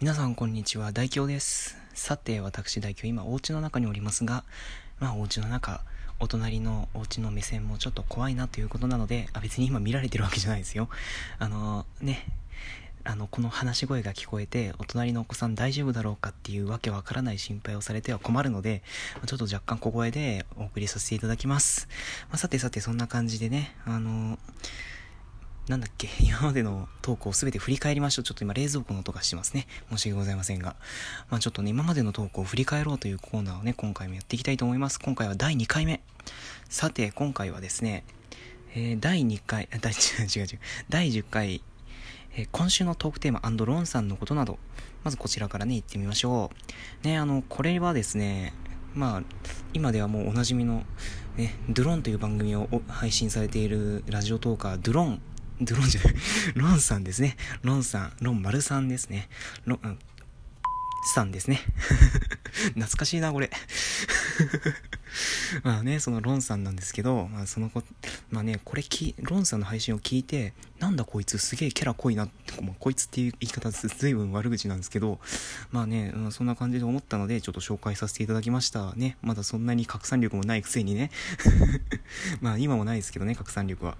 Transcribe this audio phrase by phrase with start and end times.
[0.00, 1.76] 皆さんこんにちは、大京です。
[1.92, 4.44] さて、私大京、今お家の中におりますが、
[4.98, 5.82] まあお家の中、
[6.20, 10.88] お隣のお家の目線もちょっと怖いなということなので、あ別に今見られてるわけじゃないですよ。
[11.38, 12.24] あのね、
[13.04, 18.82] あの、この話し声が聞こえて、お隣のお子さん大丈夫だろうかっていうわけわからない心配をされては困るので、
[19.26, 21.88] ちょっと若干小声でお送りさせていただきます。
[22.30, 24.38] まあ、さてさて、そんな感じでね、あの
[25.70, 28.24] なんだっけ、 今までのトークを全て振り返りましょう。
[28.24, 29.68] ちょっと今冷蔵庫の音がしてますね。
[29.88, 30.74] 申し訳ございませんが。
[31.30, 34.98] まあちょっとね、今までのトークを振り返ろうというコーナーをね、今回もやっていきたいと思います。
[34.98, 36.00] 今回は第2回目。
[36.68, 38.02] さて、今回はですね、
[38.74, 41.62] えー、第2回、第、違う違う、第10回、
[42.34, 44.58] えー、今週のトークテーマロンさんのことなど、
[45.04, 46.50] まずこちらからね、行ってみましょ
[47.04, 47.06] う。
[47.06, 48.54] ね、あの、これはですね、
[48.92, 49.22] まあ、
[49.72, 50.82] 今ではもうおなじみの、
[51.36, 55.22] ね、ドゥロンという番組を配信されているラジオトーカー、ドゥロン
[55.60, 56.14] ドロンじゃない、
[56.54, 57.36] ロンさんですね。
[57.62, 59.28] ロンさん、ロン丸さんですね。
[59.64, 59.98] ロン、
[61.02, 61.60] さんですね。
[62.74, 63.50] 懐かしいな、これ。
[65.64, 67.82] まあね、そのロンさんなんですけど、まあその子、
[68.30, 75.20] まあね、これき、ロンさんの配信を聞いて、なんだこいつすげえキャラ濃いなって、まあ、こいつっていう言い方ずいぶん悪口なんですけど、
[75.70, 78.92] まあね、うん、そんな感じで思ったので、ちょっと紹介させていただきました。
[78.94, 81.10] ね、まだそんなに拡散力もないくせにね。
[82.40, 83.96] まあ今もないですけどね、拡散力は。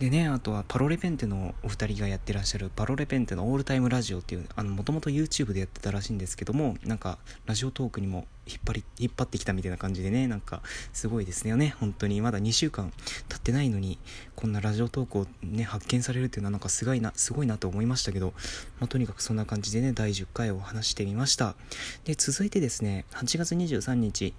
[0.00, 10.62] でね、あとはパロレペンテのお二人がやってらっしゃるパロレペンテのオールタイムラジオっていう、あの、もともと YouTube でやってたらしいんですけども、なんか、ラジオトークにも引っ張り、引っ張ってきたみたいな感じでね、なんか、
[10.94, 11.74] すごいですよね。
[11.78, 12.94] 本当に、まだ2週間
[13.28, 13.98] 経ってないのに、
[14.36, 18.32] こんなラジオトークをね、発見されるっていうのはなんかすごいな、すごいなと思いましたけど、
[18.78, 21.56] まあ、とにかくそんな感じでね、第10回を話してみました。
[22.04, 24.32] で、続いてですね、8月23日、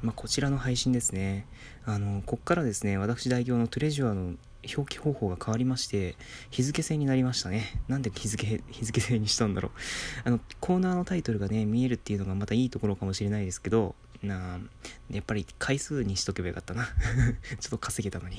[0.00, 1.44] まあ、こちらの配信ですね。
[1.84, 4.36] あの、こっからですね、私代表のトレジュアの
[4.76, 6.16] 表記方法が変わりまして、
[6.50, 7.82] 日付制になりましたね。
[7.88, 9.72] なんで日付、日付制にしたんだろう。
[10.24, 13.94] あの、コーナーのタイトルがね、見えるっていうのがまたいいところかもしれないですけど、
[14.24, 14.58] な
[15.10, 16.88] やっぱり回数にしとけばよかったな。
[17.60, 18.36] ちょっと稼げたのに。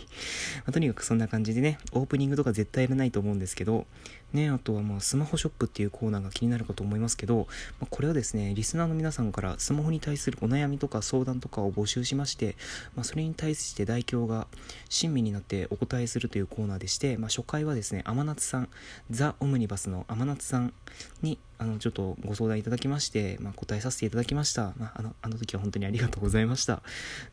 [0.58, 3.86] まあ、とにかくそんな感じでね、オープニングとか絶対やらないと思うんですけど、
[4.34, 7.48] ね、あとはまあスマホショップっていうコーナーが気になるかと思いますけど、
[7.80, 12.56] まあ、これはですね、リスナーの皆さんからスマホに対するお悩みとか相談とかを募集しまして、
[12.96, 14.48] まあ、それに対して代表が
[14.90, 18.70] 親身になってお答えするというコーナーでして、まあ、初回はですね、天夏さん、
[19.10, 20.74] ザ・オムニバスの天夏さん
[21.22, 24.74] にあのちょっとご相談いただきまして、まあ、答えさせていただきました。
[24.78, 26.82] まあ、あのあの時は本当にありがとうございました。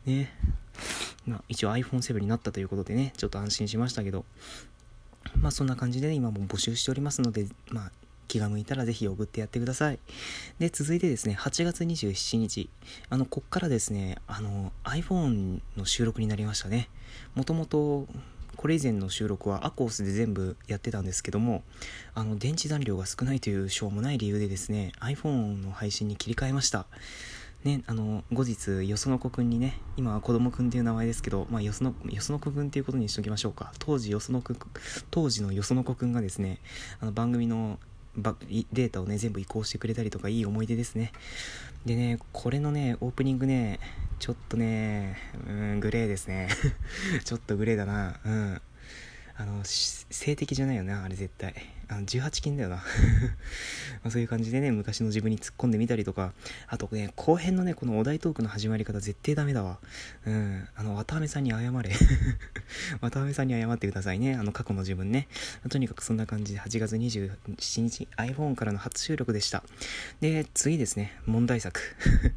[0.05, 0.31] ね。
[1.25, 4.25] まあ、一応 iPhone7 になったということでね、ちょっと安心しましたけど、
[5.39, 7.91] まあそんな感じで、ね、今も募集しておりますので、まあ
[8.27, 9.99] 気が向いたらぜひ送ってやってください。
[10.59, 12.69] で、続いてですね、8月27日、
[13.09, 16.89] あの、こっからですね、あの、iPhone の収録になりましたね。
[17.35, 18.07] もともと、
[18.55, 21.63] これ以前の収録はアコースで全部やってたんですけども、
[22.13, 26.85] あの、電池残量が少ないというしょうもない理由でですね、iPhone の配信に切り替えました。
[27.63, 33.71] ね、あの、後日、よその子くんにね、今は子供くんっていう名前ですけど、まあ、よその、よその子くんっていうことにしときましょうか。
[33.79, 34.53] 当時、よその子、
[35.11, 36.59] 当時のよその子くんがですね、
[36.99, 37.79] あの、番組の
[38.15, 41.11] データをね、全部移行してくれたりとか、いい思い出ですね。
[41.85, 43.79] でね、これのね、オープニングね、
[44.19, 46.49] ちょっとね、うん、グレーですね。
[47.25, 48.19] ちょっとグレーだな。
[48.25, 48.61] うん。
[49.35, 51.55] あの、性的じゃないよな、あれ絶対。
[51.87, 52.83] あの、18金だよな。
[54.03, 56.33] まそういう感じでね、昔の自分に突っ込んでみたりとか、
[56.67, 59.79] あとね、後編のね、このお題トークの始まり方絶対ダメだわ。
[60.25, 60.67] うん。
[60.75, 61.69] あの、渡辺さんに謝れ。
[63.01, 64.35] 渡辺さんに謝ってくださいね。
[64.35, 65.27] あの、過去の自分ね。
[65.69, 69.63] とにかくそんな感じで、8月27日、iPhone からの初収録でした。
[70.21, 71.81] で、次ですね、問題作。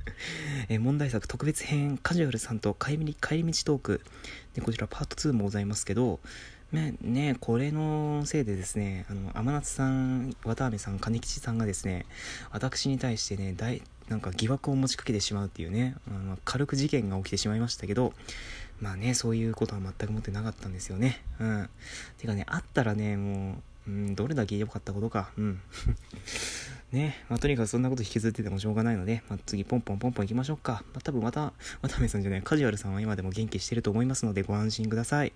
[0.69, 4.01] え問題作特別編、カジュアルさんと帰り帰り道トーク。
[4.55, 6.21] で、こちらパート2もございますけど、
[6.73, 12.07] ね、ね、これのせいでですね、あの、天夏さん、渡辺さん、金吉さんがですね、
[12.51, 18.13] 私に対してね、大、なんか疑惑を持ちかけてしまうっていうね、あの軽く事件が起きてしまいましたけど、
[18.81, 21.23] まあね、そういうことは全く思ってなかったんですよね。
[21.41, 21.71] うん。
[22.19, 25.31] てかね、あったらね、もう、うん、どれだけ良かったことか。
[25.39, 25.61] うん。
[26.93, 30.85] ね、まあ、とにかくそんなこと引きずっててもしょうがないので、まあ、次ポンポンポンポン行きましょうか。
[30.93, 31.53] まあ、多分また、
[31.83, 35.33] 渡辺さんじゃない、カジュアルさんは今でも元気してると思いますのでご安心ください。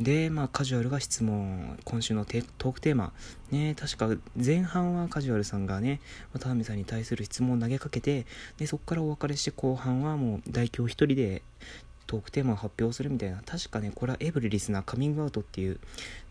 [0.00, 3.12] で、まあ、カジュアルが質問、今週のトークテーマ、
[3.52, 6.00] ね、確か前半はカジュアルさんがね、
[6.32, 8.26] 渡辺さんに対する質問を投げかけて、
[8.58, 11.42] で、そこからお別れして後半はもう代表一人で
[12.06, 15.78] トークテーマを発表するみたいな、確かね、これはエブリリスナーカミングアウトっていう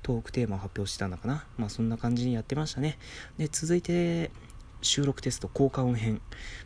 [0.02, 1.46] トークテーマを発表してたんだかな。
[1.58, 2.98] まあそんな感じにやってましたね。
[3.38, 4.32] で、続いて、
[4.82, 6.22] 収録テスト効果音編。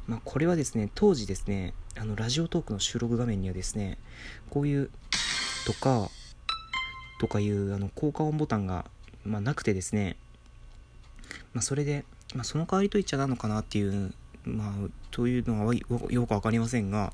[0.08, 3.98] まあ、これはですね、当時ですね、あの、ラジオトークの収録画面にはですね、
[4.50, 4.90] こういう、
[5.66, 6.10] とか、
[7.20, 8.86] とかいう、あの、効果音ボタンが、
[9.26, 10.16] まあ、なくてですね、
[11.54, 14.14] まあ、それで、まあ、その代わりと言っちゃなのかなっていう、
[14.46, 15.82] まあ、というのはよ
[16.26, 17.12] く分かりませんが、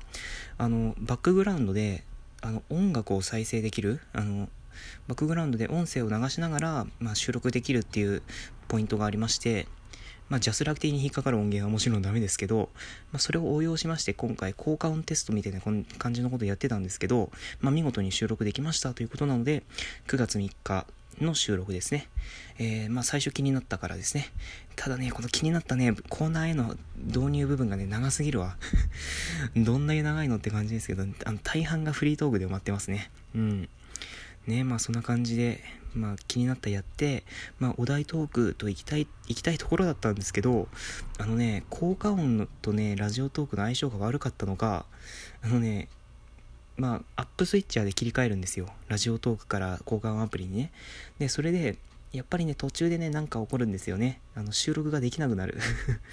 [0.58, 2.04] あの、バックグラウンドで、
[2.40, 4.48] あの、音楽を再生できる、あの、
[5.08, 8.22] バックグラウンドで音声を流しながら、まあ、収録できるっていう
[8.68, 9.66] ポイントがありまして、
[10.28, 12.70] まあ、ジャスラック的に引っかかる音源はもちろんダメですけど、
[13.12, 17.30] まあ、それを応用しまして今回効果音テストみたいな感じのことをやってたんですけど、
[17.60, 19.62] まあ、見事に収録できましたということなので
[20.06, 20.86] 9月3日
[21.20, 22.08] の収録ですね。
[22.58, 24.30] えー、まあ最初気になったからですね。
[24.76, 28.56] ただね、この気になったね、コーナーへの導入部分がね、長すぎるわ。
[29.56, 33.10] どんだけ長いのって感じですけど、あの大半がフリートークで埋まってますね。
[33.34, 33.68] うん。
[34.46, 35.62] ね、まあそんな感じで、
[35.94, 37.24] まあ気になったやって、
[37.58, 40.68] まあお題トークと行きたい、行きたいところだったんですけど、
[41.18, 44.86] あのね、効果音とね、ラジオトークの相性が悪かったのか、
[45.42, 45.88] あのね、
[46.76, 48.68] まあ、アップスイッチャーで切り替えるんですよ。
[48.88, 50.72] ラジオトークから交換アプリにね。
[51.18, 51.76] で、それで、
[52.12, 54.20] やっぱりね、途中でね、なんか起こるんですよね。
[54.34, 55.58] あの、収録ができなくなる。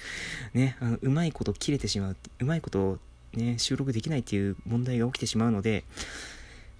[0.54, 2.16] ね、あの、うまいこと切れてしまう。
[2.40, 2.98] うまいこと
[3.34, 5.84] ね、収録できないっていう問題が起きてしまうので、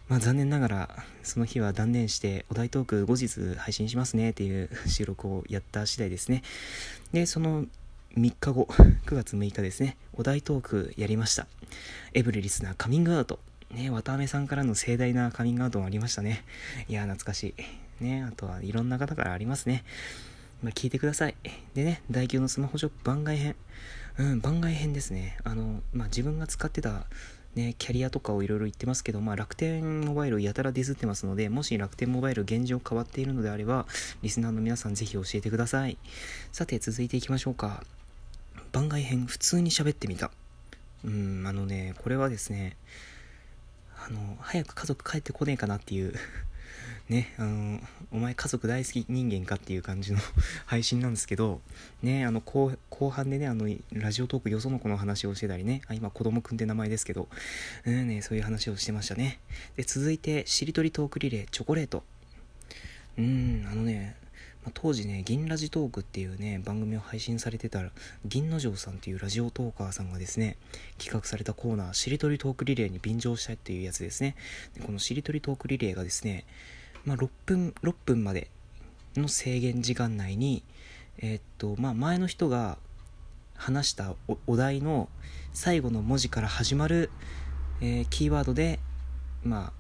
[0.09, 6.43] まあ残念ながら、その日は断念して、お題トーク後日配信しますねっていう 収録をやった次第ですね。
[7.13, 7.67] で、その
[8.17, 8.67] 3日後、
[9.07, 11.47] 9月6日ですね、お題トークやりました。
[12.13, 13.39] エブリリスナーカミングアウト。
[13.73, 16.45] ね、渡辺さんからの盛大なカミングアウトもありましたね。
[16.89, 17.55] いや、懐かし
[18.01, 18.05] い。
[18.05, 19.85] ね、あとはいろんな方からありますね。
[20.63, 21.37] まあ、聞いてください。
[21.75, 23.57] でね、大級のスマホショップ番外編。
[24.19, 25.39] うん、番外編ですね。
[25.45, 27.07] あの、まあ、自分が使ってた、
[27.55, 33.87] ね、キャリアとかをいろいろ言ってますけど、まあ、楽天モバイルやたらディスってますので、もし楽天モバイル現状変わっているのであれば、
[34.23, 35.97] リスナーの皆さんぜひ教えてください。
[36.53, 37.85] さて、続いていきましょうか。
[38.73, 40.33] 番外編、普通に喋ってみた。
[41.05, 42.77] うん、あのね、これはですね、
[44.13, 46.15] の、早く家族帰ってこねえかなっていう
[47.09, 47.81] ね、あの、
[48.13, 50.19] お前家族大好き人間かっていう感じの
[50.67, 51.61] 配信なんですけど、
[52.03, 57.29] ね、あの後、後半でね、あの、ラジオトークよその子の話をしてたりね、あ今、子供くんって名前ですけど、
[57.85, 59.41] うんね、そういう話をしてましたね。
[59.77, 62.05] で、続いて、しりとりトークリレー、チョコレート。
[63.19, 64.17] うん、あのね、
[64.65, 67.91] ま、当時ね、銀ラジトークっていうね、番組を配信されてたら、
[68.25, 70.57] 銀之丞さんっていうラジオトーカーさんがですね、
[70.99, 74.37] 企画されたコーナー、しりとりトークリレーに便乗したいっていうやつですね。
[74.75, 76.45] でこのしりとりトークリレーがですね、
[77.05, 78.51] まあ、6分、6分まで
[79.17, 80.63] の制限時間内に、
[81.19, 82.79] えー、っと、まあ、前の人が
[83.55, 84.15] 話した
[84.47, 85.09] お題の
[85.53, 87.11] 最後の文字から始まる、
[87.81, 88.79] えー、キーワードで、
[89.43, 89.80] まあ、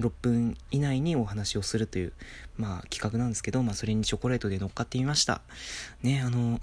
[0.00, 2.12] 6分以内にお話をするという、
[2.56, 5.42] まあ、企画なんですけど、まあ、それにチョコレートで乗っかってみました。
[6.02, 6.60] ね、あの、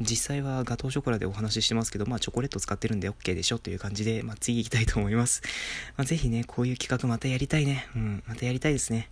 [0.00, 5.42] 実際はガトーショコラでお話ししてますけど、まあチョコレート使ってるんで OK でしょという感じで、まあ次行きたいと思います。
[5.96, 7.86] まあぜひね、こういう企画またやりたいね。
[7.94, 9.10] うん、またやりたいですね。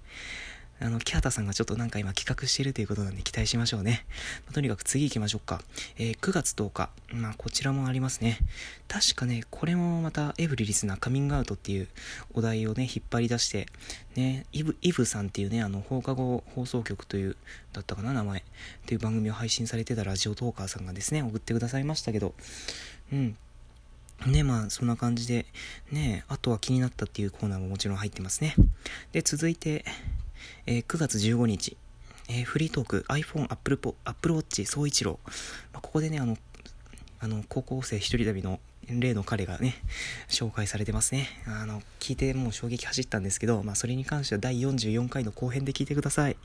[0.82, 4.06] あの、キャータさんがちょっとなんか今企画してるということなんで期待しましょうね。
[4.46, 5.60] まあ、とにかく次行きましょうか。
[5.98, 6.90] えー、9月10日。
[7.12, 8.38] まあ、こちらもありますね。
[8.88, 11.88] 確かね、これもまたエブリリスナーカミングアウトっていう
[12.32, 13.66] お題をね、引っ張り出して、
[14.16, 17.36] ね、イブ、イブさんっていうね、あの、放課後放送局という、
[17.72, 18.40] だったかな、名前。
[18.40, 18.42] っ
[18.86, 22.34] ていう番組を配信されてたラジオトーカーさんがですね、送ってくださいましたけど、
[23.12, 23.36] うん。
[24.26, 25.46] ね、まあ、そんな感じで、
[25.90, 28.54] ね、あとは気になったっていうコーナーももちろん入ってますね。
[29.12, 29.84] で、続いて、
[30.66, 31.76] えー、9月15日、
[32.28, 35.18] えー、フリートーク iPhone、Apple, Apple Watch 総一郎、
[35.72, 36.36] まあ、ここでね、あの、
[37.18, 38.60] あの、高校生一人旅の
[38.98, 39.76] 例の彼がね、
[40.28, 41.28] 紹介されてますね。
[41.46, 46.36] あの、聞いてもう衝撃走ったんですけど、まあそれに関しては第44回の後編で聞いてください。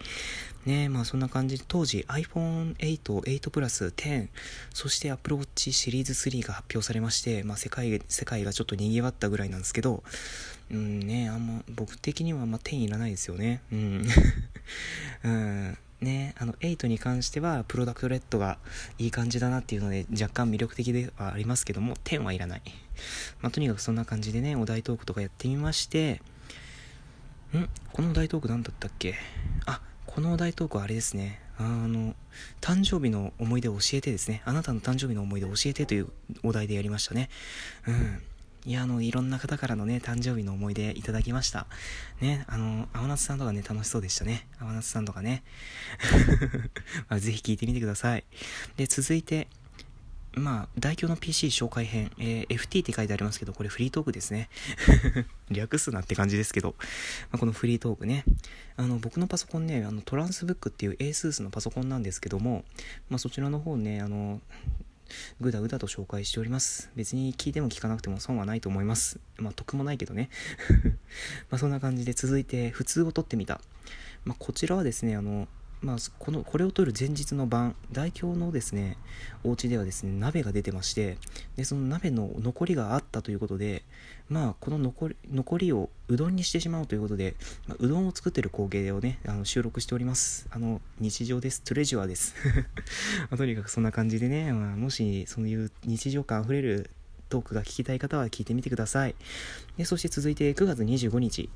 [0.66, 4.28] ねまあそんな感じで、当時 iPhone 8、8 Plus、10、
[4.74, 10.04] そして Apple Watch シリーズ3が発表されまして、まあ世界、世界がちょっと賑わったぐらいなんですけど、
[10.72, 13.62] うんね、あんま、僕的にはあんま10いらないですよね。
[13.72, 14.06] うん。
[15.24, 18.58] うんね、あの、8に関しては、プロダクトレッドが
[18.98, 22.62] いい感じだなっていうので、若干魅力的ではありますけども、10はいらない。
[23.42, 26.22] まあ、とにかくそんな感じでね、お題トークとかやってみまして、
[27.56, 27.70] ん？
[27.94, 29.16] このお題トーク何だったっけ？
[29.66, 31.40] あ、このお題トークはあれですね。
[31.58, 32.14] あの、
[32.60, 34.42] 誕生日の思い出を教えてですね。
[34.46, 36.10] あなたの誕生日の思い出を教えてという
[36.44, 37.30] お題でやりましたね。
[37.88, 38.22] うん。
[38.66, 41.68] いや、あの、いろんな方からのね、誕生日の思い出いただきました。
[42.20, 44.48] ね、あの、青夏さんとかね、楽しそうでしたね。
[44.60, 45.44] 青夏さんとかね。
[47.08, 48.24] まあ、ぜひ聞いてみてください。
[48.76, 49.48] で、続いて、
[50.34, 54.50] まあ、代表の PC 紹介編、えー、FT って書いてありますけど、これフリートークですね。
[55.52, 56.74] 略すなって感じですけど、
[57.32, 58.26] まあ、このフリートークね。
[58.78, 62.66] あの、僕のパソコンね、あの、トランスブックっていう ASUS のパソコンなんですけども、
[63.10, 64.42] まあ、そちらの方ね、あの、
[65.40, 66.90] ぐだぐだと紹介しております。
[66.96, 69.20] 別に聞いても聞かなくても損はないと思います。
[69.38, 70.30] まあ、得もないけどね。
[71.50, 73.62] まあ、そんな感じで続いて、普通を撮ってみた。
[74.24, 75.48] まあ、こちらはですね、あの、
[75.82, 78.98] まあ、このこれを撮る前日の晩大京のですね
[79.44, 81.18] お家ではですね鍋が出てまして
[81.58, 83.84] でその鍋の残りがあったということで
[84.28, 87.36] まあこの残り残りをうどんにしてしまうということで、
[87.68, 92.34] まあ、うどんを作ってる光景をねあの収録しておりますあの日常ですトレジュアです、
[93.36, 96.90] とにかくそんな感じでね、まあ、もしそういう日常感あふれる
[97.30, 99.16] トークが聞きたい方は聞いてみてください。
[99.78, 101.50] でそして続いて9月25日。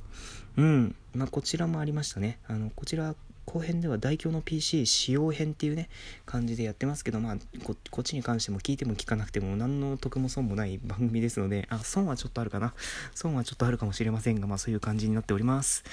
[0.58, 0.96] うん。
[1.14, 2.40] まあ、こちらもありましたね。
[2.48, 3.16] あの、こちら
[3.52, 5.90] 後編では大京の PC 使用編っていうね、
[6.26, 12.74] 感じでやってますけど、まあこ、っちに関しても聞いても聞かなくても何の得も損もない番組ですので、あ、損はちょっとあるかな。
[13.16, 15.84] 損はちょっとあるかもしれませんが、まあそういう感じになっております。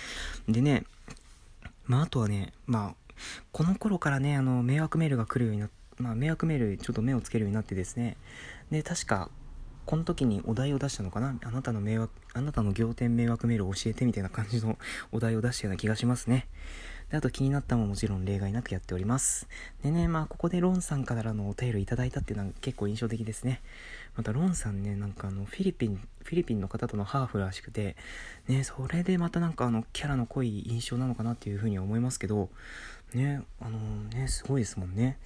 [0.48, 0.84] でね、
[1.86, 3.12] まああとはね、まあ、
[3.52, 8.18] この頃からね、あの、迷惑メールが来るようになって、まあ、迷惑メールちょっと目をつけるようになってですね
[8.70, 9.30] で確か
[9.86, 11.38] この時にお題を出したのかな？
[11.42, 14.76] あなたの迷惑あなたの仰天迷惑メールを教えてみたいな感じの
[15.12, 16.48] お題を出したような気がしますね
[17.10, 19.48] であと気になったももちろん例外なくやっております。
[19.82, 23.62] でね、まあここでロンさんからのお便りいただいたっていうのは結構印象的ですね。
[24.16, 27.96] またロンさんね、なんかあのフィリピン、フィリピンの方とのハーフらしくて、
[28.48, 32.48] ね、それでまたなんかあのキャラの濃い印象なのかなっていうふうには思いますけど、
[33.14, 35.18] ね、あのね、すごいですもんね。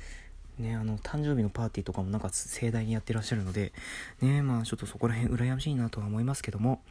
[0.59, 3.73] ね、あの誕生日のパーティーとかもなんか盛大にやってらっしゃるので、
[4.21, 6.83] ね、まあちょっとそこら辺羨ましいなとは思いますけども、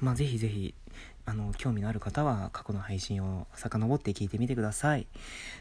[0.00, 0.74] まあぜひぜひ
[1.26, 5.06] あの興味のある方は過去の配信を遡って聞いてみてください。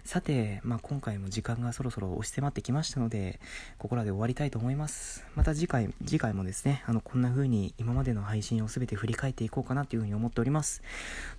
[0.04, 3.40] さて、まあ、今回も時間がそろそろ押し迫ってきましたので
[3.78, 5.26] ここらで終わりたいと思います。
[5.36, 10.82] また次回次回もですねあのこんな風に今までの配信を全て振り返っていこうかなという風に思っております。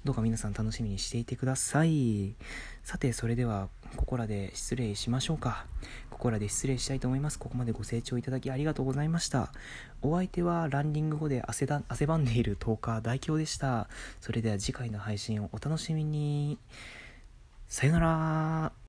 [0.04, 2.35] どうか皆さん楽しみにしていてください。
[2.85, 5.64] さてそれではここらで失礼しましょうか。
[6.11, 7.38] ここらで失礼したいと思います。
[7.38, 9.53] ここまでご清聴いただきありがとうございました。
[10.03, 13.88] お相手はランニング後で汗だ汗ばんでいる10日大京でした。
[14.21, 16.59] それでは次回の配信をお楽しみに。
[17.69, 18.73] さよなら。